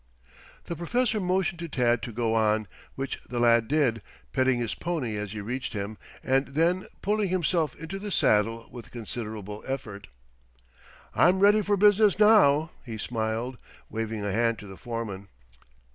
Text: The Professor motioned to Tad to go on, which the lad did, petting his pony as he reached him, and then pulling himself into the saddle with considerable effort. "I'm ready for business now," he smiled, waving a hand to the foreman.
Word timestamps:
The 0.65 0.75
Professor 0.75 1.19
motioned 1.19 1.59
to 1.59 1.67
Tad 1.67 2.01
to 2.01 2.11
go 2.11 2.33
on, 2.33 2.65
which 2.95 3.19
the 3.29 3.39
lad 3.39 3.67
did, 3.67 4.01
petting 4.33 4.57
his 4.57 4.73
pony 4.73 5.15
as 5.15 5.33
he 5.33 5.41
reached 5.41 5.73
him, 5.73 5.99
and 6.23 6.47
then 6.47 6.87
pulling 7.03 7.29
himself 7.29 7.75
into 7.75 7.99
the 7.99 8.09
saddle 8.09 8.67
with 8.71 8.89
considerable 8.89 9.63
effort. 9.67 10.07
"I'm 11.13 11.37
ready 11.39 11.61
for 11.61 11.77
business 11.77 12.17
now," 12.17 12.71
he 12.83 12.97
smiled, 12.97 13.59
waving 13.91 14.25
a 14.25 14.31
hand 14.31 14.57
to 14.57 14.65
the 14.67 14.75
foreman. 14.75 15.27